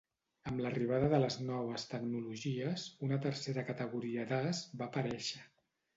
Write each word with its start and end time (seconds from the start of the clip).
Amb 0.51 0.61
l'arribada 0.65 1.09
de 1.11 1.17
les 1.23 1.35
noves 1.49 1.85
tecnologies, 1.91 2.85
una 3.09 3.19
tercera 3.27 3.67
categoria 3.71 4.29
d'as 4.33 4.63
va 4.81 4.89
aparèixer. 4.91 5.45